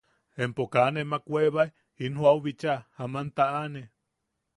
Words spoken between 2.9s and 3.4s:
aman